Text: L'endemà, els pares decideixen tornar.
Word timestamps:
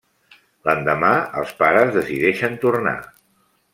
L'endemà, 0.69 1.11
els 1.41 1.53
pares 1.59 1.93
decideixen 1.99 2.57
tornar. 2.65 2.99